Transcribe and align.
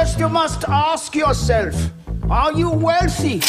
First, 0.00 0.18
you 0.18 0.30
must 0.30 0.64
ask 0.66 1.14
yourself 1.14 1.76
Are 2.30 2.58
you 2.58 2.70
wealthy? 2.70 3.40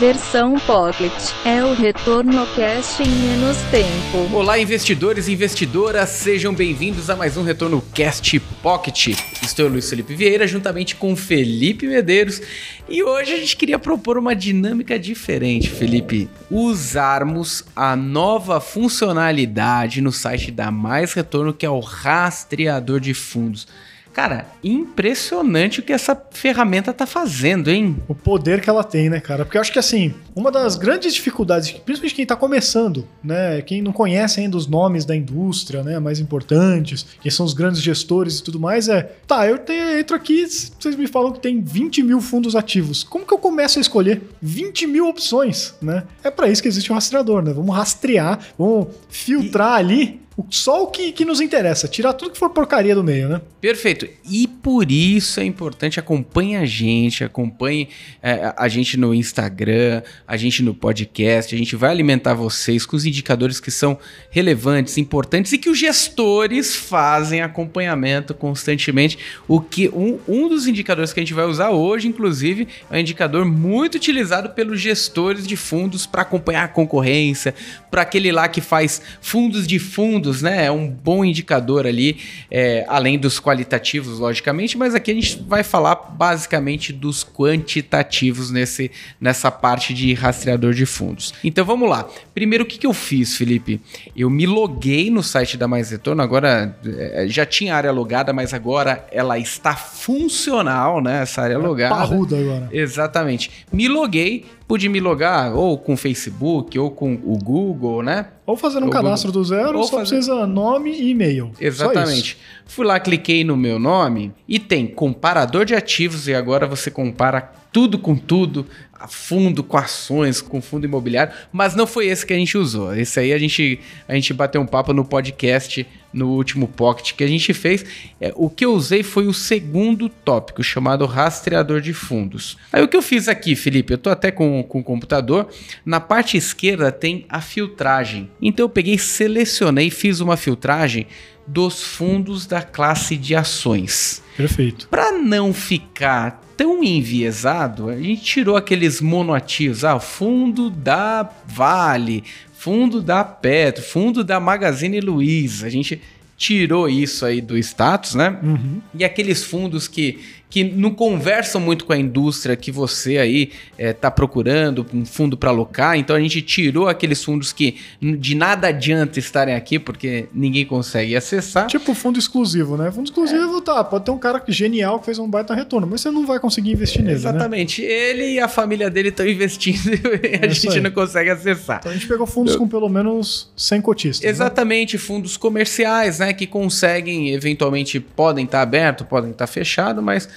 Versão 0.00 0.58
Pocket 0.58 1.12
é 1.44 1.62
o 1.62 1.74
retorno 1.74 2.44
cast 2.56 3.04
em 3.04 3.08
menos 3.08 3.56
tempo. 3.70 4.34
Olá, 4.34 4.58
investidores 4.58 5.28
e 5.28 5.32
investidoras, 5.32 6.08
sejam 6.08 6.52
bem-vindos 6.52 7.08
a 7.08 7.14
mais 7.14 7.36
um 7.36 7.44
Retorno 7.44 7.80
Cast 7.94 8.40
Pocket. 8.60 9.16
Estou 9.40 9.68
Luiz 9.68 9.88
Felipe 9.88 10.12
Vieira, 10.12 10.44
juntamente 10.44 10.96
com 10.96 11.14
Felipe 11.14 11.86
Medeiros, 11.86 12.42
e 12.88 13.00
hoje 13.04 13.32
a 13.32 13.36
gente 13.36 13.56
queria 13.56 13.78
propor 13.78 14.18
uma 14.18 14.34
dinâmica 14.34 14.98
diferente, 14.98 15.70
Felipe. 15.70 16.28
Usarmos 16.50 17.64
a 17.76 17.94
nova 17.94 18.60
funcionalidade 18.60 20.00
no 20.00 20.10
site 20.10 20.50
da 20.50 20.72
Mais 20.72 21.12
Retorno, 21.12 21.54
que 21.54 21.64
é 21.64 21.70
o 21.70 21.78
rastreador 21.78 22.98
de 22.98 23.14
fundos. 23.14 23.68
Cara, 24.16 24.46
impressionante 24.64 25.80
o 25.80 25.82
que 25.82 25.92
essa 25.92 26.18
ferramenta 26.30 26.90
tá 26.90 27.04
fazendo, 27.04 27.68
hein? 27.68 27.98
O 28.08 28.14
poder 28.14 28.62
que 28.62 28.70
ela 28.70 28.82
tem, 28.82 29.10
né, 29.10 29.20
cara? 29.20 29.44
Porque 29.44 29.58
eu 29.58 29.60
acho 29.60 29.70
que, 29.70 29.78
assim, 29.78 30.14
uma 30.34 30.50
das 30.50 30.74
grandes 30.74 31.12
dificuldades, 31.12 31.70
principalmente 31.72 32.14
quem 32.14 32.24
tá 32.24 32.34
começando, 32.34 33.06
né, 33.22 33.60
quem 33.60 33.82
não 33.82 33.92
conhece 33.92 34.40
ainda 34.40 34.56
os 34.56 34.66
nomes 34.66 35.04
da 35.04 35.14
indústria, 35.14 35.82
né, 35.82 35.98
mais 35.98 36.18
importantes, 36.18 37.04
quem 37.20 37.30
são 37.30 37.44
os 37.44 37.52
grandes 37.52 37.82
gestores 37.82 38.38
e 38.38 38.42
tudo 38.42 38.58
mais, 38.58 38.88
é, 38.88 39.02
tá, 39.26 39.46
eu 39.46 39.58
tenho, 39.58 39.98
entro 39.98 40.16
aqui, 40.16 40.46
vocês 40.46 40.96
me 40.96 41.06
falam 41.06 41.30
que 41.30 41.40
tem 41.40 41.60
20 41.60 42.02
mil 42.02 42.22
fundos 42.22 42.56
ativos. 42.56 43.04
Como 43.04 43.26
que 43.26 43.34
eu 43.34 43.38
começo 43.38 43.78
a 43.78 43.82
escolher 43.82 44.22
20 44.40 44.86
mil 44.86 45.08
opções, 45.08 45.74
né? 45.82 46.04
É 46.24 46.30
para 46.30 46.48
isso 46.48 46.62
que 46.62 46.68
existe 46.68 46.90
o 46.90 46.94
um 46.94 46.96
rastreador, 46.96 47.42
né? 47.42 47.52
Vamos 47.52 47.76
rastrear, 47.76 48.38
vamos 48.56 48.88
filtrar 49.10 49.76
e... 49.76 49.84
ali 49.84 50.25
só 50.50 50.84
o 50.84 50.88
que, 50.88 51.12
que 51.12 51.24
nos 51.24 51.40
interessa, 51.40 51.88
tirar 51.88 52.12
tudo 52.12 52.30
que 52.30 52.38
for 52.38 52.50
porcaria 52.50 52.94
do 52.94 53.02
meio, 53.02 53.28
né? 53.28 53.40
Perfeito. 53.58 54.06
E 54.30 54.46
por 54.46 54.92
isso 54.92 55.40
é 55.40 55.44
importante, 55.44 55.98
acompanhe 55.98 56.56
a 56.56 56.66
gente, 56.66 57.24
acompanhe 57.24 57.88
é, 58.22 58.52
a 58.54 58.68
gente 58.68 58.98
no 58.98 59.14
Instagram, 59.14 60.02
a 60.28 60.36
gente 60.36 60.62
no 60.62 60.74
podcast, 60.74 61.54
a 61.54 61.58
gente 61.58 61.74
vai 61.74 61.90
alimentar 61.90 62.34
vocês 62.34 62.84
com 62.84 62.96
os 62.96 63.06
indicadores 63.06 63.58
que 63.58 63.70
são 63.70 63.98
relevantes, 64.30 64.98
importantes 64.98 65.52
e 65.52 65.58
que 65.58 65.70
os 65.70 65.78
gestores 65.78 66.76
fazem 66.76 67.40
acompanhamento 67.40 68.34
constantemente. 68.34 69.18
O 69.48 69.58
que 69.58 69.88
um, 69.88 70.18
um 70.28 70.48
dos 70.50 70.66
indicadores 70.66 71.14
que 71.14 71.20
a 71.20 71.22
gente 71.22 71.34
vai 71.34 71.46
usar 71.46 71.70
hoje, 71.70 72.08
inclusive, 72.08 72.68
é 72.90 72.96
um 72.96 73.00
indicador 73.00 73.46
muito 73.46 73.94
utilizado 73.94 74.50
pelos 74.50 74.80
gestores 74.80 75.46
de 75.46 75.56
fundos 75.56 76.06
para 76.06 76.22
acompanhar 76.22 76.64
a 76.64 76.68
concorrência, 76.68 77.54
para 77.90 78.02
aquele 78.02 78.30
lá 78.30 78.48
que 78.48 78.60
faz 78.60 79.00
fundos 79.22 79.66
de 79.66 79.78
fundos 79.78 80.25
fundos, 80.26 80.42
né? 80.42 80.66
É 80.66 80.70
um 80.70 80.88
bom 80.88 81.24
indicador 81.24 81.86
ali, 81.86 82.18
é, 82.50 82.84
além 82.88 83.18
dos 83.18 83.38
qualitativos, 83.38 84.18
logicamente, 84.18 84.76
mas 84.76 84.94
aqui 84.94 85.10
a 85.12 85.14
gente 85.14 85.42
vai 85.46 85.62
falar 85.62 85.94
basicamente 85.94 86.92
dos 86.92 87.24
quantitativos 87.24 88.50
nesse, 88.50 88.90
nessa 89.20 89.50
parte 89.50 89.94
de 89.94 90.12
rastreador 90.14 90.74
de 90.74 90.84
fundos. 90.84 91.32
Então 91.44 91.64
vamos 91.64 91.88
lá. 91.88 92.06
Primeiro, 92.34 92.64
o 92.64 92.66
que, 92.66 92.78
que 92.78 92.86
eu 92.86 92.92
fiz, 92.92 93.36
Felipe? 93.36 93.80
Eu 94.16 94.28
me 94.28 94.46
loguei 94.46 95.10
no 95.10 95.22
site 95.22 95.56
da 95.56 95.68
Mais 95.68 95.90
Retorno, 95.90 96.22
agora 96.22 96.76
é, 96.84 97.26
já 97.28 97.46
tinha 97.46 97.74
área 97.74 97.92
logada, 97.92 98.32
mas 98.32 98.52
agora 98.52 99.06
ela 99.12 99.38
está 99.38 99.76
funcional, 99.76 101.00
né? 101.00 101.22
Essa 101.22 101.42
área 101.42 101.54
é 101.54 101.58
logada. 101.58 101.94
Parruda 101.94 102.38
agora. 102.38 102.68
Exatamente. 102.72 103.50
Me 103.72 103.88
loguei, 103.88 104.44
pude 104.66 104.88
me 104.88 105.00
logar 105.00 105.54
ou 105.54 105.78
com 105.78 105.94
o 105.94 105.96
Facebook 105.96 106.78
ou 106.78 106.90
com 106.90 107.14
o 107.14 107.38
Google, 107.38 108.02
né? 108.02 108.28
Ou 108.44 108.56
fazer 108.56 108.82
um 108.82 108.90
cadastro 108.90 109.30
Google. 109.30 109.42
do 109.42 109.48
zero, 109.48 109.78
ou 109.78 109.84
só 109.84 109.98
fazer... 109.98 110.16
precisa 110.16 110.46
nome 110.46 110.90
e 110.90 111.10
e-mail. 111.10 111.52
Exatamente. 111.60 112.38
Fui 112.64 112.84
lá, 112.84 112.98
cliquei 112.98 113.44
no 113.44 113.56
meu 113.56 113.78
nome 113.78 114.32
e 114.48 114.58
tem 114.58 114.86
comparador 114.86 115.64
de 115.64 115.74
ativos 115.74 116.28
e 116.28 116.34
agora 116.34 116.66
você 116.66 116.90
compara 116.90 117.52
tudo 117.72 117.98
com 117.98 118.16
tudo, 118.16 118.66
fundo 119.08 119.62
com 119.62 119.76
ações, 119.76 120.40
com 120.40 120.60
fundo 120.60 120.86
imobiliário, 120.86 121.32
mas 121.52 121.74
não 121.74 121.86
foi 121.86 122.06
esse 122.06 122.24
que 122.24 122.32
a 122.32 122.36
gente 122.36 122.56
usou. 122.56 122.94
Esse 122.94 123.20
aí 123.20 123.32
a 123.32 123.38
gente, 123.38 123.80
a 124.08 124.14
gente 124.14 124.32
bateu 124.32 124.60
um 124.60 124.66
papo 124.66 124.92
no 124.92 125.04
podcast 125.04 125.86
no 126.12 126.30
último 126.30 126.66
pocket 126.66 127.12
que 127.12 127.22
a 127.22 127.26
gente 127.26 127.52
fez. 127.52 127.84
É, 128.20 128.32
o 128.34 128.48
que 128.48 128.64
eu 128.64 128.72
usei 128.72 129.02
foi 129.02 129.26
o 129.26 129.34
segundo 129.34 130.08
tópico, 130.08 130.62
chamado 130.62 131.04
rastreador 131.04 131.80
de 131.80 131.92
fundos. 131.92 132.56
Aí 132.72 132.82
o 132.82 132.88
que 132.88 132.96
eu 132.96 133.02
fiz 133.02 133.28
aqui, 133.28 133.54
Felipe, 133.54 133.92
eu 133.92 133.98
tô 133.98 134.08
até 134.08 134.30
com, 134.30 134.62
com 134.62 134.80
o 134.80 134.84
computador, 134.84 135.48
na 135.84 136.00
parte 136.00 136.36
esquerda 136.36 136.90
tem 136.90 137.26
a 137.28 137.40
filtragem. 137.40 138.30
Então 138.40 138.64
eu 138.64 138.70
peguei, 138.70 138.96
selecionei, 138.96 139.90
fiz 139.90 140.20
uma 140.20 140.36
filtragem 140.36 141.06
dos 141.46 141.82
fundos 141.82 142.46
da 142.46 142.62
classe 142.62 143.16
de 143.16 143.34
ações. 143.34 144.22
Perfeito. 144.36 144.88
Para 144.88 145.12
não 145.12 145.52
ficar 145.52 146.42
tão 146.56 146.82
enviesado, 146.82 147.88
a 147.88 147.96
gente 147.96 148.22
tirou 148.22 148.56
aqueles 148.56 149.00
monoativos, 149.00 149.84
ah, 149.84 150.00
fundo 150.00 150.70
da 150.70 151.28
Vale, 151.46 152.24
fundo 152.54 153.02
da 153.02 153.22
Petro, 153.22 153.82
fundo 153.82 154.24
da 154.24 154.40
Magazine 154.40 155.00
Luiza. 155.00 155.66
A 155.66 155.70
gente 155.70 156.00
tirou 156.36 156.88
isso 156.88 157.24
aí 157.24 157.40
do 157.40 157.56
status, 157.56 158.14
né? 158.14 158.38
Uhum. 158.42 158.80
E 158.94 159.04
aqueles 159.04 159.44
fundos 159.44 159.88
que 159.88 160.20
que 160.48 160.62
não 160.64 160.90
conversam 160.92 161.60
muito 161.60 161.84
com 161.84 161.92
a 161.92 161.98
indústria 161.98 162.56
que 162.56 162.70
você 162.70 163.18
aí 163.18 163.50
está 163.76 164.08
eh, 164.08 164.10
é, 164.10 164.10
procurando 164.10 164.86
um 164.94 165.04
fundo 165.04 165.36
para 165.36 165.50
alocar. 165.50 165.98
Então 165.98 166.14
a 166.14 166.20
gente 166.20 166.40
tirou 166.40 166.88
aqueles 166.88 167.22
fundos 167.22 167.52
que 167.52 167.76
de 168.00 168.34
nada 168.34 168.68
adianta 168.68 169.18
estarem 169.18 169.54
aqui 169.54 169.78
porque 169.78 170.28
ninguém 170.32 170.64
consegue 170.64 171.16
acessar. 171.16 171.66
Tipo 171.66 171.94
fundo 171.94 172.18
exclusivo, 172.18 172.76
né? 172.76 172.90
Fundo 172.92 173.06
exclusivo, 173.06 173.58
é. 173.58 173.60
tá, 173.60 173.82
pode 173.82 174.04
ter 174.04 174.10
um 174.12 174.18
cara 174.18 174.42
genial 174.48 175.00
que 175.00 175.06
fez 175.06 175.18
um 175.18 175.28
baita 175.28 175.54
retorno, 175.54 175.86
mas 175.86 176.00
você 176.00 176.10
não 176.10 176.24
vai 176.24 176.38
conseguir 176.38 176.72
investir 176.72 177.00
nele. 177.02 177.14
Né? 177.14 177.16
Exatamente. 177.16 177.82
Né? 177.82 177.88
Ele 177.88 178.34
e 178.34 178.40
a 178.40 178.48
família 178.48 178.88
dele 178.88 179.08
estão 179.08 179.26
investindo 179.26 179.90
e 180.22 180.36
a 180.42 180.46
é 180.46 180.48
gente 180.48 180.80
não 180.80 180.90
consegue 180.92 181.28
acessar. 181.28 181.78
Então 181.80 181.90
a 181.90 181.94
gente 181.94 182.06
pegou 182.06 182.26
fundos 182.26 182.54
Eu... 182.54 182.60
com 182.60 182.68
pelo 182.68 182.88
menos 182.88 183.50
100 183.56 183.80
cotistas. 183.80 184.24
Né? 184.24 184.30
Exatamente, 184.30 184.96
né? 184.96 185.02
fundos 185.02 185.36
comerciais, 185.36 186.20
né? 186.20 186.32
Que 186.32 186.46
conseguem, 186.46 187.30
eventualmente, 187.30 187.98
podem 187.98 188.44
estar 188.44 188.58
tá 188.58 188.62
abertos, 188.62 189.06
podem 189.06 189.32
estar 189.32 189.46
tá 189.46 189.52
fechados, 189.52 190.02
mas 190.02 190.28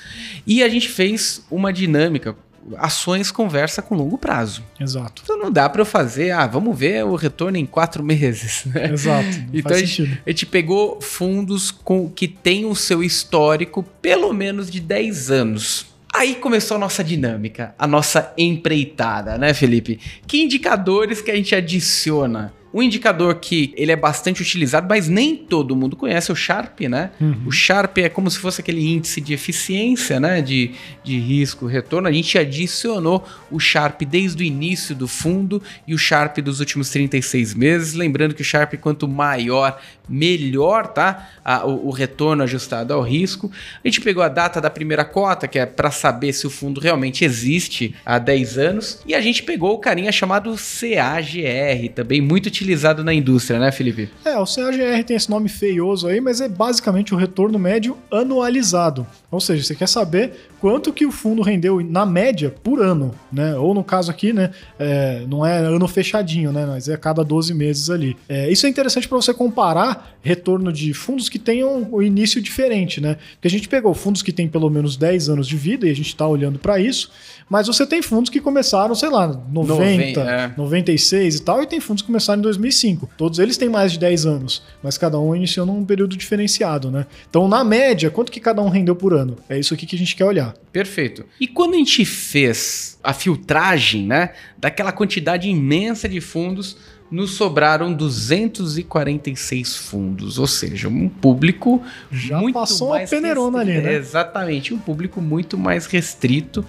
e 0.45 0.63
a 0.63 0.69
gente 0.69 0.89
fez 0.89 1.45
uma 1.49 1.71
dinâmica 1.71 2.35
ações 2.77 3.31
conversa 3.31 3.81
com 3.81 3.95
longo 3.95 4.17
prazo. 4.17 4.63
Exato. 4.79 5.21
Então 5.23 5.37
não 5.37 5.51
dá 5.51 5.69
para 5.69 5.81
eu 5.81 5.85
fazer, 5.85 6.31
ah, 6.31 6.45
vamos 6.45 6.77
ver 6.77 7.03
o 7.05 7.15
retorno 7.15 7.57
em 7.57 7.65
quatro 7.65 8.03
meses. 8.03 8.65
Né? 8.65 8.91
Exato. 8.91 9.29
então 9.53 9.75
a 9.75 9.79
gente, 9.79 10.21
a 10.25 10.29
gente, 10.29 10.45
pegou 10.45 11.01
fundos 11.01 11.71
com 11.71 12.09
que 12.09 12.27
tem 12.27 12.65
o 12.65 12.75
seu 12.75 13.03
histórico 13.03 13.83
pelo 14.01 14.33
menos 14.33 14.69
de 14.69 14.79
10 14.79 15.31
anos. 15.31 15.85
Aí 16.13 16.35
começou 16.35 16.75
a 16.75 16.79
nossa 16.79 17.03
dinâmica, 17.03 17.75
a 17.77 17.85
nossa 17.85 18.33
empreitada, 18.35 19.37
né, 19.37 19.53
Felipe? 19.53 19.99
Que 20.25 20.41
indicadores 20.41 21.21
que 21.21 21.29
a 21.29 21.35
gente 21.35 21.53
adiciona 21.53 22.51
um 22.73 22.81
indicador 22.83 23.35
que 23.35 23.73
ele 23.75 23.91
é 23.91 23.95
bastante 23.95 24.41
utilizado, 24.41 24.87
mas 24.87 25.07
nem 25.07 25.35
todo 25.35 25.75
mundo 25.75 25.95
conhece, 25.95 26.29
é 26.29 26.33
o 26.33 26.35
Sharp, 26.35 26.81
né? 26.81 27.11
Uhum. 27.19 27.43
O 27.47 27.51
Sharp 27.51 27.97
é 27.97 28.09
como 28.09 28.29
se 28.29 28.37
fosse 28.37 28.61
aquele 28.61 28.85
índice 28.85 29.19
de 29.19 29.33
eficiência, 29.33 30.19
né? 30.19 30.41
De, 30.41 30.71
de 31.03 31.17
risco, 31.17 31.65
retorno. 31.65 32.07
A 32.07 32.11
gente 32.11 32.37
adicionou 32.37 33.25
o 33.49 33.59
Sharp 33.59 34.01
desde 34.03 34.43
o 34.43 34.45
início 34.45 34.95
do 34.95 35.07
fundo 35.07 35.61
e 35.87 35.93
o 35.95 35.97
Sharp 35.97 36.37
dos 36.39 36.59
últimos 36.59 36.89
36 36.89 37.55
meses. 37.55 37.93
Lembrando 37.93 38.35
que 38.35 38.41
o 38.41 38.45
Sharp, 38.45 38.75
quanto 38.75 39.07
maior, 39.07 39.79
melhor, 40.07 40.87
tá? 40.87 41.29
A, 41.43 41.65
o, 41.65 41.87
o, 41.87 41.91
retorno 41.91 42.43
ajustado 42.43 42.93
ao 42.93 43.01
risco. 43.01 43.51
A 43.83 43.87
gente 43.87 44.01
pegou 44.01 44.21
a 44.21 44.29
data 44.29 44.61
da 44.61 44.69
primeira 44.69 45.03
cota, 45.03 45.47
que 45.47 45.57
é 45.57 45.65
para 45.65 45.89
saber 45.89 46.33
se 46.33 46.45
o 46.45 46.49
fundo 46.49 46.79
realmente 46.79 47.25
existe 47.25 47.95
há 48.05 48.19
10 48.19 48.57
anos. 48.57 49.01
E 49.05 49.15
a 49.15 49.21
gente 49.21 49.41
pegou 49.41 49.73
o 49.73 49.79
carinha 49.79 50.11
chamado 50.11 50.53
CAGR, 50.55 51.89
também 51.95 52.21
muito 52.21 52.47
utilizado 52.47 52.58
na 53.03 53.13
indústria, 53.13 53.59
né, 53.59 53.71
Felipe? 53.71 54.09
É, 54.25 54.37
o 54.37 54.45
CAGR 54.45 55.03
tem 55.05 55.15
esse 55.15 55.29
nome 55.29 55.49
feioso 55.49 56.07
aí, 56.07 56.19
mas 56.19 56.41
é 56.41 56.47
basicamente 56.47 57.13
o 57.13 57.17
retorno 57.17 57.57
médio 57.57 57.97
anualizado. 58.11 59.05
Ou 59.31 59.39
seja, 59.39 59.63
você 59.63 59.75
quer 59.75 59.87
saber 59.87 60.33
quanto 60.59 60.91
que 60.91 61.05
o 61.05 61.11
fundo 61.11 61.41
rendeu 61.41 61.79
na 61.83 62.05
média 62.05 62.53
por 62.63 62.81
ano, 62.81 63.13
né? 63.31 63.55
Ou 63.55 63.73
no 63.73 63.83
caso 63.83 64.09
aqui, 64.09 64.33
né? 64.33 64.51
É, 64.77 65.23
não 65.27 65.45
é 65.45 65.57
ano 65.57 65.87
fechadinho, 65.87 66.51
né? 66.51 66.65
Mas 66.65 66.87
é 66.87 66.95
a 66.95 66.97
cada 66.97 67.23
12 67.23 67.53
meses 67.53 67.89
ali. 67.89 68.17
É, 68.27 68.51
isso 68.51 68.65
é 68.65 68.69
interessante 68.69 69.07
para 69.07 69.17
você 69.17 69.33
comparar 69.33 70.17
retorno 70.21 70.71
de 70.73 70.93
fundos 70.93 71.29
que 71.29 71.39
tenham 71.39 71.87
o 71.91 72.01
início 72.01 72.41
diferente, 72.41 72.99
né? 72.99 73.17
Porque 73.33 73.47
a 73.47 73.51
gente 73.51 73.67
pegou 73.67 73.93
fundos 73.93 74.21
que 74.21 74.31
têm 74.31 74.47
pelo 74.47 74.69
menos 74.69 74.97
10 74.97 75.29
anos 75.29 75.47
de 75.47 75.55
vida 75.55 75.87
e 75.87 75.91
a 75.91 75.95
gente 75.95 76.07
está 76.07 76.27
olhando 76.27 76.59
para 76.59 76.79
isso, 76.79 77.11
mas 77.49 77.67
você 77.67 77.85
tem 77.85 78.01
fundos 78.01 78.29
que 78.29 78.39
começaram, 78.41 78.93
sei 78.95 79.09
lá, 79.09 79.27
90, 79.27 79.73
90 79.73 80.21
é. 80.21 80.53
96 80.57 81.35
e 81.35 81.41
tal, 81.41 81.63
e 81.63 81.67
tem 81.67 81.79
fundos 81.79 82.01
que 82.01 82.07
começaram 82.07 82.39
em 82.39 82.43
2005. 82.49 83.09
Todos 83.17 83.39
eles 83.39 83.57
têm 83.57 83.69
mais 83.69 83.91
de 83.91 83.99
10 83.99 84.25
anos, 84.25 84.61
mas 84.83 84.97
cada 84.97 85.19
um 85.19 85.35
iniciou 85.35 85.65
num 85.65 85.85
período 85.85 86.17
diferenciado, 86.17 86.89
né? 86.91 87.05
Então, 87.29 87.47
na 87.47 87.63
média, 87.63 88.09
quanto 88.09 88.31
que 88.31 88.39
cada 88.39 88.61
um 88.61 88.69
rendeu 88.69 88.95
por 88.95 89.13
ano? 89.13 89.37
É 89.47 89.57
isso 89.57 89.73
aqui 89.73 89.85
que 89.85 89.95
a 89.95 89.99
gente 89.99 90.15
quer 90.15 90.25
olhar. 90.25 90.53
Perfeito. 90.71 91.25
E 91.39 91.47
quando 91.47 91.73
a 91.75 91.77
gente 91.77 92.03
fez 92.05 92.97
a 93.03 93.13
filtragem, 93.13 94.05
né, 94.05 94.31
daquela 94.57 94.91
quantidade 94.91 95.49
imensa 95.49 96.07
de 96.09 96.19
fundos, 96.21 96.77
nos 97.11 97.31
sobraram 97.31 97.91
246 97.93 99.75
fundos, 99.77 100.37
ou 100.37 100.47
seja, 100.47 100.87
um 100.87 101.09
público 101.09 101.81
Já 102.11 102.39
muito 102.39 102.53
passou 102.53 102.89
uma 102.89 102.97
mais 102.97 103.09
peneirona 103.09 103.59
ali, 103.59 103.71
restrito. 103.71 103.93
né? 103.93 103.99
Exatamente, 103.99 104.73
um 104.73 104.77
público 104.79 105.19
muito 105.21 105.57
mais 105.57 105.85
restrito. 105.87 106.63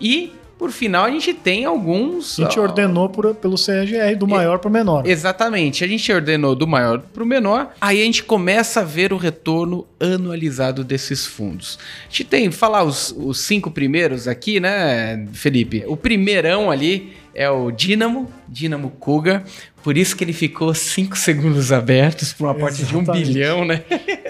E, 0.00 0.32
por 0.58 0.70
final, 0.70 1.04
a 1.04 1.10
gente 1.10 1.34
tem 1.34 1.64
alguns... 1.64 2.38
A 2.40 2.44
gente 2.44 2.58
ó, 2.58 2.62
ordenou 2.62 3.08
por- 3.08 3.34
pelo 3.34 3.56
CRGR, 3.56 4.16
do 4.18 4.26
maior 4.26 4.58
para 4.58 4.68
o 4.68 4.72
menor. 4.72 5.06
Exatamente, 5.06 5.84
a 5.84 5.86
gente 5.86 6.10
ordenou 6.12 6.54
do 6.54 6.66
maior 6.66 7.00
para 7.00 7.22
o 7.22 7.26
menor, 7.26 7.74
aí 7.80 8.00
a 8.00 8.04
gente 8.04 8.22
começa 8.24 8.80
a 8.80 8.84
ver 8.84 9.12
o 9.12 9.16
retorno 9.16 9.86
anualizado 10.00 10.82
desses 10.82 11.26
fundos. 11.26 11.78
A 12.04 12.10
gente 12.10 12.24
tem, 12.24 12.50
falar 12.50 12.84
os, 12.84 13.14
os 13.16 13.40
cinco 13.40 13.70
primeiros 13.70 14.26
aqui, 14.26 14.58
né, 14.60 15.26
Felipe? 15.32 15.84
O 15.86 15.96
primeirão 15.96 16.70
ali 16.70 17.12
é 17.36 17.50
o 17.50 17.70
Dynamo, 17.70 18.28
Dynamo 18.48 18.88
Kuga, 18.90 19.44
por 19.82 19.96
isso 19.96 20.16
que 20.16 20.24
ele 20.24 20.32
ficou 20.32 20.72
cinco 20.74 21.16
segundos 21.18 21.70
abertos 21.70 22.32
por 22.32 22.44
uma 22.46 22.54
parte 22.54 22.82
de 22.82 22.96
um 22.96 23.04
bilhão, 23.04 23.64
né? 23.64 23.82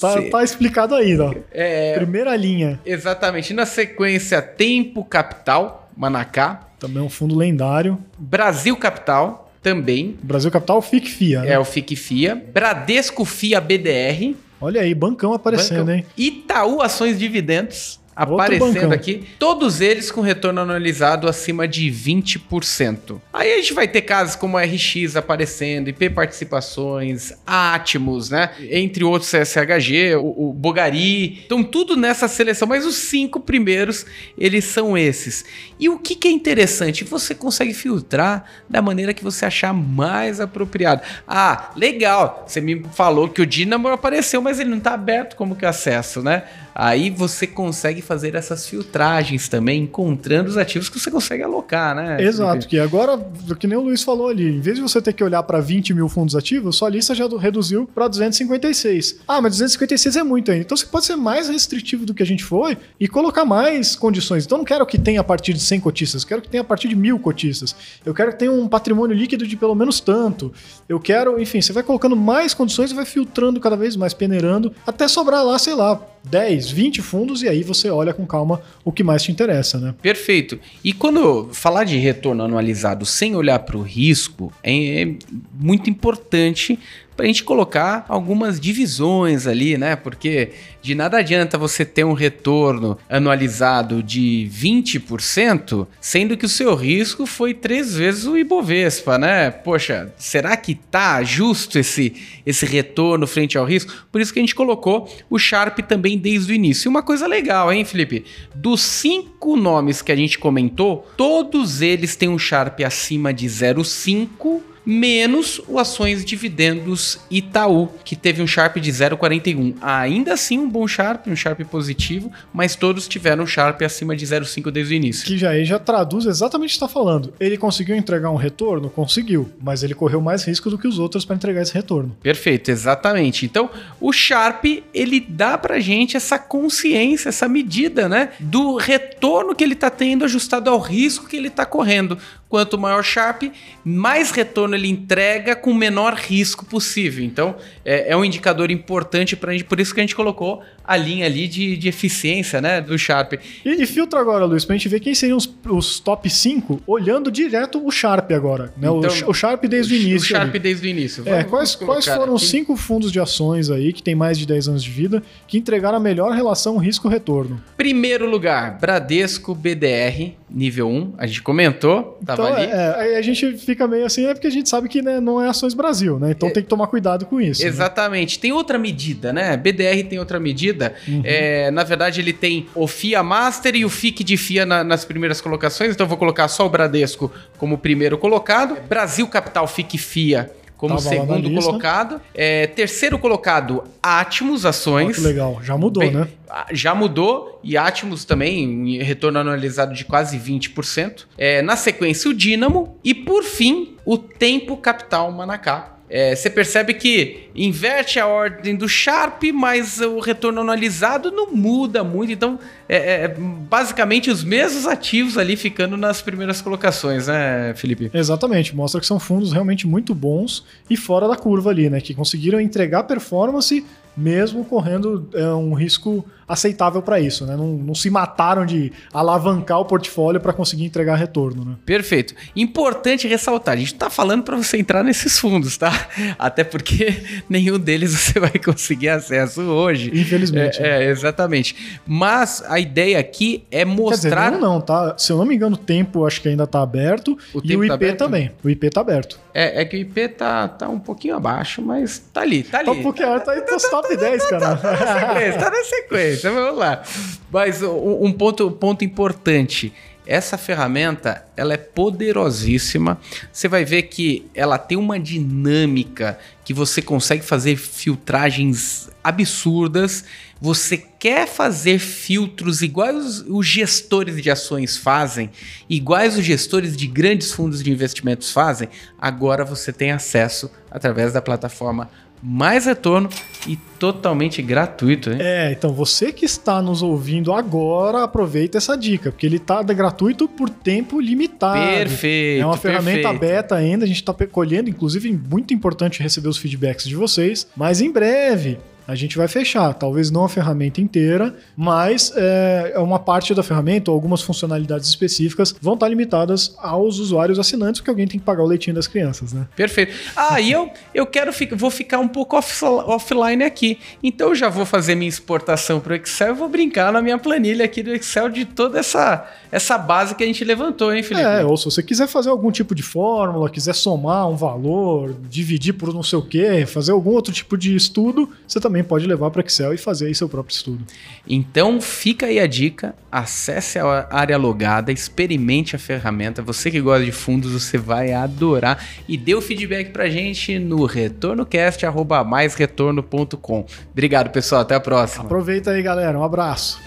Tá, 0.00 0.22
tá 0.30 0.42
explicado 0.42 0.94
aí, 0.94 1.18
ó. 1.20 1.34
É, 1.52 1.94
Primeira 1.96 2.34
linha. 2.34 2.80
exatamente, 2.86 3.52
na 3.52 3.66
sequência 3.66 4.40
Tempo 4.40 5.04
Capital, 5.04 5.90
Manacá, 5.94 6.68
Também 6.80 7.02
é 7.02 7.06
um 7.06 7.10
fundo 7.10 7.36
lendário. 7.36 7.98
Brasil 8.18 8.74
Capital, 8.78 9.52
também, 9.62 10.16
Brasil 10.22 10.50
Capital, 10.50 10.80
FIC 10.80 11.06
FIA. 11.10 11.42
né? 11.42 11.50
é 11.52 11.58
o 11.58 11.64
FIC 11.66 11.94
FIA, 11.96 12.34
Bradesco 12.34 13.24
FIA 13.26 13.60
BDR, 13.60 14.34
Olha 14.58 14.80
aí, 14.80 14.94
bancão 14.94 15.34
aparecendo, 15.34 15.80
Bancão. 15.80 15.94
hein? 15.96 16.06
Itaú 16.16 16.80
Ações 16.80 17.18
Dividendos 17.18 18.00
aparecendo 18.14 18.92
aqui. 18.92 19.24
Todos 19.38 19.80
eles 19.80 20.10
com 20.10 20.20
retorno 20.20 20.60
anualizado 20.60 21.28
acima 21.28 21.66
de 21.66 21.90
20%. 21.90 23.20
Aí 23.32 23.52
a 23.52 23.56
gente 23.56 23.72
vai 23.72 23.88
ter 23.88 24.02
casos 24.02 24.36
como 24.36 24.58
a 24.58 24.62
RX 24.62 25.16
aparecendo, 25.16 25.88
IP 25.88 26.10
Participações, 26.10 27.32
Atmos, 27.46 28.30
né? 28.30 28.50
Entre 28.70 29.02
outros 29.04 29.30
CSHG, 29.30 30.16
o, 30.16 30.48
o 30.48 30.52
Bogari. 30.52 31.42
Então 31.44 31.62
tudo 31.62 31.96
nessa 31.96 32.28
seleção, 32.28 32.68
mas 32.68 32.84
os 32.84 32.96
cinco 32.96 33.40
primeiros, 33.40 34.04
eles 34.36 34.64
são 34.64 34.96
esses. 34.96 35.44
E 35.78 35.88
o 35.88 35.98
que, 35.98 36.14
que 36.14 36.28
é 36.28 36.30
interessante? 36.30 37.04
Você 37.04 37.34
consegue 37.34 37.74
filtrar 37.74 38.44
da 38.68 38.82
maneira 38.82 39.14
que 39.14 39.24
você 39.24 39.46
achar 39.46 39.72
mais 39.72 40.40
apropriado. 40.40 41.02
Ah, 41.26 41.70
legal. 41.76 42.44
Você 42.46 42.60
me 42.60 42.84
falou 42.92 43.28
que 43.28 43.42
o 43.42 43.46
Dynamo 43.46 43.88
apareceu, 43.88 44.42
mas 44.42 44.60
ele 44.60 44.70
não 44.70 44.78
está 44.78 44.94
aberto 44.94 45.36
como 45.36 45.56
que 45.56 45.66
acesso, 45.66 46.22
né? 46.22 46.44
Aí 46.74 47.10
você 47.10 47.46
consegue 47.46 48.00
fazer 48.00 48.34
essas 48.34 48.66
filtragens 48.66 49.48
também, 49.48 49.82
encontrando 49.82 50.48
os 50.48 50.56
ativos 50.56 50.88
que 50.88 50.98
você 50.98 51.10
consegue 51.10 51.42
alocar, 51.42 51.94
né? 51.94 52.22
Exato, 52.22 52.66
que 52.66 52.78
agora, 52.78 53.18
que 53.58 53.66
nem 53.66 53.76
o 53.76 53.82
Luiz 53.82 54.02
falou 54.02 54.28
ali, 54.28 54.56
em 54.56 54.60
vez 54.60 54.76
de 54.76 54.82
você 54.82 55.00
ter 55.00 55.12
que 55.12 55.22
olhar 55.22 55.42
para 55.42 55.60
20 55.60 55.94
mil 55.94 56.08
fundos 56.08 56.34
ativos, 56.34 56.76
sua 56.76 56.88
lista 56.88 57.14
já 57.14 57.26
reduziu 57.38 57.88
para 57.94 58.08
256. 58.08 59.20
Ah, 59.26 59.40
mas 59.40 59.52
256 59.52 60.16
é 60.16 60.22
muito 60.22 60.50
ainda. 60.50 60.64
Então 60.64 60.76
você 60.76 60.86
pode 60.86 61.06
ser 61.06 61.16
mais 61.16 61.48
restritivo 61.48 62.04
do 62.04 62.14
que 62.14 62.22
a 62.22 62.26
gente 62.26 62.44
foi 62.44 62.76
e 62.98 63.06
colocar 63.06 63.44
mais 63.44 63.94
condições. 63.94 64.44
Então 64.44 64.58
não 64.58 64.64
quero 64.64 64.84
que 64.86 64.98
tenha 64.98 65.20
a 65.20 65.24
partir 65.24 65.52
de 65.52 65.60
100 65.60 65.80
cotistas, 65.80 66.24
quero 66.24 66.42
que 66.42 66.48
tenha 66.48 66.62
a 66.62 66.64
partir 66.64 66.88
de 66.88 66.96
mil 66.96 67.18
cotistas. 67.18 67.74
Eu 68.04 68.14
quero 68.14 68.32
que 68.32 68.38
tenha 68.38 68.52
um 68.52 68.68
patrimônio 68.68 69.16
líquido 69.16 69.46
de 69.46 69.56
pelo 69.56 69.74
menos 69.74 70.00
tanto. 70.00 70.52
Eu 70.88 70.98
quero, 70.98 71.40
enfim, 71.40 71.60
você 71.60 71.72
vai 71.72 71.82
colocando 71.82 72.16
mais 72.16 72.54
condições 72.54 72.90
e 72.90 72.94
vai 72.94 73.04
filtrando 73.04 73.60
cada 73.60 73.76
vez 73.76 73.96
mais, 73.96 74.14
peneirando, 74.14 74.72
até 74.86 75.06
sobrar 75.08 75.44
lá, 75.44 75.58
sei 75.58 75.74
lá, 75.74 76.00
10, 76.24 76.61
20 76.70 77.02
fundos 77.02 77.42
e 77.42 77.48
aí 77.48 77.62
você 77.62 77.90
olha 77.90 78.12
com 78.12 78.26
calma 78.26 78.60
o 78.84 78.92
que 78.92 79.02
mais 79.02 79.22
te 79.22 79.32
interessa, 79.32 79.78
né? 79.78 79.94
Perfeito. 80.00 80.58
E 80.82 80.92
quando 80.92 81.48
falar 81.52 81.84
de 81.84 81.96
retorno 81.98 82.44
anualizado 82.44 83.04
sem 83.04 83.34
olhar 83.34 83.58
para 83.60 83.76
o 83.76 83.82
risco, 83.82 84.52
é, 84.62 85.02
é 85.02 85.14
muito 85.58 85.88
importante 85.88 86.78
para 87.22 87.26
a 87.26 87.28
gente 87.28 87.44
colocar 87.44 88.04
algumas 88.08 88.58
divisões 88.58 89.46
ali, 89.46 89.78
né? 89.78 89.94
Porque 89.94 90.50
de 90.82 90.92
nada 90.92 91.18
adianta 91.18 91.56
você 91.56 91.84
ter 91.84 92.02
um 92.02 92.14
retorno 92.14 92.98
anualizado 93.08 94.02
de 94.02 94.50
20%, 94.52 95.86
sendo 96.00 96.36
que 96.36 96.46
o 96.46 96.48
seu 96.48 96.74
risco 96.74 97.24
foi 97.24 97.54
três 97.54 97.94
vezes 97.94 98.24
o 98.24 98.36
Ibovespa, 98.36 99.18
né? 99.18 99.52
Poxa, 99.52 100.12
será 100.18 100.56
que 100.56 100.74
tá 100.74 101.22
justo 101.22 101.78
esse, 101.78 102.12
esse 102.44 102.66
retorno 102.66 103.24
frente 103.24 103.56
ao 103.56 103.64
risco? 103.64 103.92
Por 104.10 104.20
isso 104.20 104.32
que 104.32 104.40
a 104.40 104.42
gente 104.42 104.56
colocou 104.56 105.08
o 105.30 105.38
Sharp 105.38 105.78
também 105.78 106.18
desde 106.18 106.50
o 106.50 106.56
início. 106.56 106.88
E 106.88 106.90
uma 106.90 107.04
coisa 107.04 107.28
legal, 107.28 107.72
hein, 107.72 107.84
Felipe? 107.84 108.24
Dos 108.52 108.80
cinco 108.80 109.56
nomes 109.56 110.02
que 110.02 110.10
a 110.10 110.16
gente 110.16 110.40
comentou, 110.40 111.06
todos 111.16 111.82
eles 111.82 112.16
têm 112.16 112.28
um 112.28 112.38
Sharp 112.38 112.80
acima 112.80 113.32
de 113.32 113.46
0,5 113.46 114.71
menos 114.84 115.60
o 115.68 115.78
ações 115.78 116.24
dividendos 116.24 117.20
Itaú, 117.30 117.88
que 118.04 118.16
teve 118.16 118.42
um 118.42 118.46
Sharp 118.46 118.76
de 118.78 118.90
0,41. 118.90 119.74
Ainda 119.80 120.34
assim 120.34 120.58
um 120.58 120.68
bom 120.68 120.86
Sharp, 120.86 121.26
um 121.26 121.36
Sharp 121.36 121.60
positivo, 121.62 122.30
mas 122.52 122.76
todos 122.76 123.08
tiveram 123.08 123.44
um 123.44 123.46
Sharp 123.46 123.82
acima 123.82 124.16
de 124.16 124.26
0,5 124.26 124.70
desde 124.70 124.94
o 124.94 124.96
início. 124.96 125.26
Que 125.26 125.38
já 125.38 125.50
aí 125.50 125.64
já 125.64 125.78
traduz 125.78 126.26
exatamente 126.26 126.70
o 126.70 126.72
que 126.72 126.84
está 126.84 126.88
falando. 126.88 127.32
Ele 127.38 127.56
conseguiu 127.56 127.96
entregar 127.96 128.30
um 128.30 128.36
retorno? 128.36 128.90
Conseguiu, 128.90 129.50
mas 129.60 129.82
ele 129.82 129.94
correu 129.94 130.20
mais 130.20 130.44
risco 130.44 130.70
do 130.70 130.78
que 130.78 130.88
os 130.88 130.98
outros 130.98 131.24
para 131.24 131.36
entregar 131.36 131.62
esse 131.62 131.74
retorno. 131.74 132.16
Perfeito, 132.22 132.70
exatamente. 132.70 133.46
Então, 133.46 133.70
o 134.00 134.12
Sharp, 134.12 134.64
ele 134.92 135.20
dá 135.20 135.56
pra 135.56 135.80
gente 135.80 136.16
essa 136.16 136.38
consciência, 136.38 137.28
essa 137.28 137.48
medida, 137.48 138.08
né, 138.08 138.30
do 138.40 138.76
retorno 138.76 139.54
que 139.54 139.62
ele 139.62 139.74
tá 139.74 139.90
tendo 139.90 140.24
ajustado 140.24 140.70
ao 140.70 140.78
risco 140.78 141.28
que 141.28 141.36
ele 141.36 141.50
tá 141.50 141.64
correndo. 141.64 142.18
Quanto 142.48 142.78
maior 142.78 143.02
Sharp, 143.02 143.44
mais 143.82 144.30
retorno 144.30 144.71
ele 144.74 144.88
entrega 144.88 145.54
com 145.54 145.70
o 145.70 145.74
menor 145.74 146.14
risco 146.14 146.64
possível. 146.64 147.24
Então, 147.24 147.56
é, 147.84 148.12
é 148.12 148.16
um 148.16 148.24
indicador 148.24 148.70
importante 148.70 149.36
pra 149.36 149.52
gente, 149.52 149.64
por 149.64 149.80
isso 149.80 149.94
que 149.94 150.00
a 150.00 150.02
gente 150.02 150.14
colocou 150.14 150.62
a 150.84 150.96
linha 150.96 151.26
ali 151.26 151.46
de, 151.48 151.76
de 151.76 151.88
eficiência, 151.88 152.60
né, 152.60 152.80
do 152.80 152.98
Sharp. 152.98 153.34
E, 153.64 153.82
e 153.82 153.86
filtra 153.86 154.20
agora, 154.20 154.44
Luiz, 154.44 154.64
pra 154.64 154.76
gente 154.76 154.88
ver 154.88 155.00
quem 155.00 155.14
seriam 155.14 155.36
os, 155.38 155.48
os 155.68 155.98
top 156.00 156.28
5, 156.28 156.80
olhando 156.86 157.30
direto 157.30 157.84
o 157.84 157.90
Sharp 157.90 158.30
agora. 158.32 158.72
Né? 158.76 158.90
O 158.90 158.98
Então, 158.98 159.10
Sh- 159.10 159.24
o, 159.26 159.32
Sharp 159.34 159.64
desde 159.66 159.94
o, 159.94 159.96
O 159.96 160.00
início. 160.00 160.28
Sharp 160.28 160.50
ali. 160.50 160.58
desde 160.58 160.86
o 160.86 160.90
início. 160.90 161.22
É, 161.26 161.30
Vamos- 161.30 161.50
quais, 161.50 161.74
vamos 161.74 161.86
quais 161.94 162.04
colocar 162.06 162.20
foram 162.20 162.34
os 162.34 162.48
cinco 162.48 162.76
fundos 162.76 163.10
de 163.12 163.20
ações 163.20 163.70
aí 163.70 163.92
que 163.92 164.02
tem 164.02 164.14
mais 164.14 164.38
de 164.38 164.46
10 164.46 164.68
anos 164.68 164.82
de 164.84 164.90
vida 164.90 165.22
que 165.46 165.56
entregaram 165.58 165.96
a 165.96 166.00
melhor 166.00 166.32
relação 166.32 166.76
risco-retorno? 166.78 167.60
Primeiro 167.76 168.28
lugar, 168.28 168.78
Bradesco 168.80 169.54
BDR, 169.54 170.32
nível 170.50 170.88
1. 170.88 171.14
A 171.18 171.26
gente 171.26 171.42
comentou, 171.42 172.18
tava 172.24 172.42
Então, 172.42 172.54
ali. 172.56 172.66
é, 172.66 172.74
é, 172.74 172.94
aí 173.00 173.16
a 173.16 173.22
gente 173.22 173.56
fica 173.58 173.86
meio 173.88 174.04
assim, 174.06 174.26
é 174.26 174.34
porque 174.34 174.46
a 174.46 174.50
gente 174.50 174.68
sabe 174.68 174.88
que 174.88 175.00
né, 175.02 175.20
não 175.20 175.40
é 175.40 175.48
ações 175.48 175.74
Brasil, 175.74 176.18
né? 176.18 176.30
Então 176.32 176.50
tem 176.50 176.62
que 176.62 176.68
tomar 176.68 176.86
cuidado 176.88 177.24
com 177.26 177.40
isso. 177.40 177.62
né? 177.62 177.68
Exatamente. 177.68 178.38
Tem 178.38 178.52
outra 178.52 178.78
medida, 178.78 179.32
né? 179.32 179.56
BDR 179.56 180.02
tem 180.08 180.18
outra 180.18 180.38
medida. 180.40 180.71
Uhum. 181.06 181.22
É, 181.24 181.70
na 181.70 181.84
verdade, 181.84 182.20
ele 182.20 182.32
tem 182.32 182.66
o 182.74 182.86
FIA 182.86 183.22
Master 183.22 183.74
e 183.76 183.84
o 183.84 183.88
FIC 183.88 184.22
de 184.24 184.36
FIA 184.36 184.64
na- 184.64 184.82
nas 184.84 185.04
primeiras 185.04 185.40
colocações. 185.40 185.92
Então, 185.92 186.04
eu 186.04 186.08
vou 186.08 186.18
colocar 186.18 186.48
só 186.48 186.66
o 186.66 186.68
Bradesco 186.68 187.30
como 187.58 187.76
primeiro 187.78 188.16
colocado. 188.18 188.76
Brasil 188.88 189.26
Capital 189.28 189.66
FIC 189.66 189.98
FIA 189.98 190.50
como 190.76 190.96
Tava 190.96 191.08
segundo 191.08 191.48
colocado. 191.62 192.20
É, 192.34 192.66
terceiro 192.66 193.16
colocado, 193.16 193.84
Atmos 194.02 194.66
Ações. 194.66 195.14
que 195.16 195.22
legal, 195.22 195.60
já 195.62 195.76
mudou, 195.78 196.02
Bem, 196.02 196.10
né? 196.10 196.26
Já 196.72 196.92
mudou, 196.92 197.60
e 197.62 197.76
Atmos 197.76 198.24
também, 198.24 198.98
retorno 199.00 199.38
anualizado 199.38 199.94
de 199.94 200.04
quase 200.04 200.36
20%. 200.36 201.28
É, 201.38 201.62
na 201.62 201.76
sequência, 201.76 202.28
o 202.28 202.34
Dynamo. 202.34 202.98
E 203.04 203.14
por 203.14 203.44
fim, 203.44 203.94
o 204.04 204.18
Tempo 204.18 204.76
Capital 204.76 205.30
Manacá. 205.30 205.92
É, 206.14 206.36
Você 206.36 206.50
percebe 206.50 206.92
que 206.92 207.48
inverte 207.56 208.20
a 208.20 208.26
ordem 208.26 208.76
do 208.76 208.86
Sharp, 208.86 209.44
mas 209.54 209.98
o 209.98 210.20
retorno 210.20 210.60
anualizado 210.60 211.30
não 211.30 211.50
muda 211.50 212.04
muito. 212.04 212.30
Então, 212.30 212.58
é, 212.86 213.24
é 213.24 213.28
basicamente 213.28 214.30
os 214.30 214.44
mesmos 214.44 214.86
ativos 214.86 215.38
ali 215.38 215.56
ficando 215.56 215.96
nas 215.96 216.20
primeiras 216.20 216.60
colocações, 216.60 217.28
né, 217.28 217.72
Felipe? 217.74 218.10
Exatamente, 218.12 218.76
mostra 218.76 219.00
que 219.00 219.06
são 219.06 219.18
fundos 219.18 219.52
realmente 219.52 219.86
muito 219.86 220.14
bons 220.14 220.66
e 220.90 220.98
fora 220.98 221.26
da 221.26 221.34
curva 221.34 221.70
ali, 221.70 221.88
né? 221.88 221.98
Que 221.98 222.12
conseguiram 222.12 222.60
entregar 222.60 223.04
performance 223.04 223.82
mesmo 224.16 224.64
correndo 224.64 225.28
é, 225.34 225.46
um 225.48 225.74
risco 225.74 226.24
aceitável 226.52 227.00
para 227.00 227.18
isso, 227.18 227.46
né? 227.46 227.56
Não, 227.56 227.68
não 227.68 227.94
se 227.94 228.10
mataram 228.10 228.66
de 228.66 228.92
alavancar 229.12 229.80
o 229.80 229.84
portfólio 229.84 230.40
para 230.40 230.52
conseguir 230.52 230.84
entregar 230.84 231.16
retorno, 231.16 231.64
né? 231.64 231.76
Perfeito. 231.86 232.34
Importante 232.54 233.26
ressaltar, 233.26 233.74
a 233.74 233.78
gente 233.78 233.94
tá 233.94 234.10
falando 234.10 234.42
para 234.42 234.56
você 234.56 234.76
entrar 234.76 235.02
nesses 235.02 235.38
fundos, 235.38 235.78
tá? 235.78 235.90
Até 236.38 236.62
porque 236.62 237.22
nenhum 237.48 237.78
deles 237.78 238.12
você 238.12 238.38
vai 238.38 238.52
conseguir 238.52 239.08
acesso 239.08 239.62
hoje. 239.62 240.10
Infelizmente. 240.12 240.82
É, 240.82 241.04
é, 241.04 241.10
exatamente. 241.10 242.00
Mas 242.06 242.62
a 242.68 242.78
ideia 242.78 243.18
aqui 243.18 243.64
é 243.70 243.78
Quer 243.78 243.86
dizer, 243.86 244.00
mostrar. 244.00 244.52
não, 244.52 244.60
não, 244.60 244.80
tá? 244.80 245.14
Se 245.16 245.32
eu 245.32 245.38
não 245.38 245.46
me 245.46 245.54
engano, 245.54 245.74
o 245.74 245.78
tempo 245.78 246.26
acho 246.26 246.40
que 246.42 246.48
ainda 246.48 246.66
tá 246.66 246.82
aberto 246.82 247.38
O 247.54 247.62
e 247.64 247.76
o 247.76 247.78
tá 247.78 247.84
IP 247.84 247.92
aberto? 247.92 248.18
também. 248.18 248.50
O 248.62 248.68
IP 248.68 248.90
tá 248.90 249.00
aberto. 249.00 249.40
É, 249.54 249.82
é 249.82 249.84
que 249.84 249.96
o 249.96 250.00
IP 250.00 250.28
tá, 250.28 250.68
tá 250.68 250.88
um 250.88 250.98
pouquinho 250.98 251.36
abaixo, 251.36 251.82
mas 251.82 252.18
tá 252.32 252.40
ali, 252.42 252.62
tá 252.62 252.78
ali. 252.78 252.86
Tá 252.86 252.94
porque 253.02 253.22
tá 253.22 253.52
aí 253.52 253.64
nos 253.70 253.82
top 254.02 254.16
10, 254.16 254.46
cara. 254.46 254.76
Tá 254.76 254.92
na 254.92 254.98
sequência, 255.20 255.60
tá 255.60 255.70
na 255.70 255.84
sequência, 255.84 256.50
vamos 256.50 256.78
lá. 256.78 257.02
Mas 257.50 257.82
um, 257.82 258.24
um 258.24 258.32
ponto, 258.32 258.70
ponto 258.70 259.04
importante. 259.04 259.92
Essa 260.24 260.56
ferramenta, 260.56 261.44
ela 261.56 261.74
é 261.74 261.76
poderosíssima. 261.76 263.20
Você 263.52 263.66
vai 263.66 263.84
ver 263.84 264.02
que 264.02 264.48
ela 264.54 264.78
tem 264.78 264.96
uma 264.96 265.18
dinâmica 265.18 266.38
que 266.64 266.72
você 266.72 267.02
consegue 267.02 267.42
fazer 267.42 267.76
filtragens 267.76 269.10
absurdas. 269.22 270.24
Você 270.60 270.96
quer 270.96 271.48
fazer 271.48 271.98
filtros 271.98 272.82
iguais 272.82 273.16
os, 273.16 273.44
os 273.48 273.66
gestores 273.66 274.40
de 274.40 274.48
ações 274.48 274.96
fazem, 274.96 275.50
iguais 275.90 276.38
os 276.38 276.44
gestores 276.44 276.96
de 276.96 277.08
grandes 277.08 277.50
fundos 277.50 277.82
de 277.82 277.90
investimentos 277.90 278.52
fazem, 278.52 278.88
agora 279.20 279.64
você 279.64 279.92
tem 279.92 280.12
acesso 280.12 280.70
através 280.88 281.32
da 281.32 281.42
plataforma 281.42 282.08
mais 282.42 282.86
retorno 282.86 283.28
e 283.66 283.76
totalmente 283.76 284.60
gratuito, 284.60 285.30
hein? 285.30 285.38
É, 285.40 285.70
então 285.70 285.92
você 285.92 286.32
que 286.32 286.44
está 286.44 286.82
nos 286.82 287.00
ouvindo 287.00 287.52
agora, 287.52 288.24
aproveita 288.24 288.78
essa 288.78 288.96
dica, 288.96 289.30
porque 289.30 289.46
ele 289.46 289.58
está 289.58 289.80
gratuito 289.82 290.48
por 290.48 290.68
tempo 290.68 291.20
limitado. 291.20 291.78
Perfeito. 291.78 292.62
É 292.62 292.66
uma 292.66 292.76
ferramenta 292.76 293.28
perfeito. 293.30 293.40
beta 293.40 293.74
ainda, 293.76 294.04
a 294.04 294.08
gente 294.08 294.16
está 294.16 294.34
colhendo, 294.34 294.90
inclusive 294.90 295.30
muito 295.48 295.72
importante 295.72 296.22
receber 296.22 296.48
os 296.48 296.58
feedbacks 296.58 297.06
de 297.06 297.14
vocês, 297.14 297.68
mas 297.76 298.00
em 298.00 298.10
breve 298.10 298.78
a 299.06 299.14
gente 299.14 299.36
vai 299.36 299.48
fechar. 299.48 299.92
Talvez 299.94 300.30
não 300.30 300.44
a 300.44 300.48
ferramenta 300.48 301.00
inteira, 301.00 301.54
mas 301.76 302.32
é, 302.36 302.94
uma 302.98 303.18
parte 303.18 303.54
da 303.54 303.62
ferramenta 303.62 304.10
ou 304.10 304.14
algumas 304.14 304.42
funcionalidades 304.42 305.08
específicas 305.08 305.74
vão 305.80 305.94
estar 305.94 306.08
limitadas 306.08 306.74
aos 306.78 307.18
usuários 307.18 307.58
assinantes, 307.58 308.00
porque 308.00 308.10
alguém 308.10 308.26
tem 308.26 308.38
que 308.38 308.46
pagar 308.46 308.62
o 308.62 308.66
leitinho 308.66 308.94
das 308.94 309.06
crianças, 309.06 309.52
né? 309.52 309.66
Perfeito. 309.74 310.12
Ah, 310.36 310.60
e 310.60 310.72
eu, 310.72 310.90
eu 311.14 311.26
quero 311.26 311.52
vou 311.76 311.90
ficar 311.90 312.18
um 312.18 312.28
pouco 312.28 312.56
off- 312.56 312.84
offline 312.84 313.64
aqui. 313.64 313.98
Então 314.22 314.48
eu 314.50 314.54
já 314.54 314.68
vou 314.68 314.84
fazer 314.86 315.14
minha 315.14 315.28
exportação 315.28 316.00
para 316.00 316.12
o 316.12 316.16
Excel 316.16 316.50
e 316.50 316.58
vou 316.58 316.68
brincar 316.68 317.12
na 317.12 317.20
minha 317.22 317.38
planilha 317.38 317.84
aqui 317.84 318.02
do 318.02 318.12
Excel 318.12 318.48
de 318.48 318.64
toda 318.64 318.98
essa, 318.98 319.46
essa 319.72 319.96
base 319.96 320.34
que 320.34 320.44
a 320.44 320.46
gente 320.46 320.62
levantou, 320.62 321.14
hein, 321.14 321.22
Felipe? 321.22 321.46
É, 321.46 321.64
ou 321.64 321.78
se 321.78 321.86
você 321.86 322.02
quiser 322.02 322.28
fazer 322.28 322.50
algum 322.50 322.70
tipo 322.70 322.94
de 322.94 323.02
fórmula, 323.02 323.70
quiser 323.70 323.94
somar 323.94 324.46
um 324.46 324.54
valor, 324.54 325.34
dividir 325.48 325.94
por 325.94 326.12
não 326.12 326.22
sei 326.22 326.38
o 326.38 326.42
quê, 326.42 326.84
fazer 326.84 327.12
algum 327.12 327.30
outro 327.30 327.54
tipo 327.54 327.78
de 327.78 327.96
estudo, 327.96 328.50
você 328.68 328.78
também 328.78 329.02
pode 329.02 329.26
levar 329.26 329.50
para 329.50 329.62
Excel 329.62 329.94
e 329.94 329.96
fazer 329.96 330.26
aí 330.26 330.34
seu 330.34 330.46
próprio 330.46 330.74
estudo. 330.74 331.02
Então 331.48 332.02
fica 332.02 332.44
aí 332.46 332.60
a 332.60 332.66
dica, 332.66 333.14
acesse 333.30 333.98
a 333.98 334.28
área 334.30 334.58
logada, 334.58 335.10
experimente 335.10 335.96
a 335.96 335.98
ferramenta. 335.98 336.60
Você 336.60 336.90
que 336.90 337.00
gosta 337.00 337.24
de 337.24 337.32
fundos, 337.32 337.72
você 337.72 337.96
vai 337.96 338.34
adorar 338.34 339.02
e 339.26 339.38
dê 339.38 339.54
o 339.54 339.62
feedback 339.62 340.10
pra 340.10 340.28
gente 340.28 340.78
no 340.78 341.06
retornocast@maisretorno.com. 341.06 343.86
Obrigado, 344.12 344.50
pessoal, 344.50 344.82
até 344.82 344.96
a 344.96 345.00
próxima. 345.00 345.44
Aproveita 345.44 345.92
aí, 345.92 346.02
galera. 346.02 346.38
Um 346.38 346.44
abraço. 346.44 347.00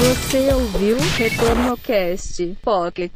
Você 0.00 0.50
ouviu 0.54 0.96
Retorno 1.18 1.76
Cast 1.76 2.56
Pocket. 2.62 3.12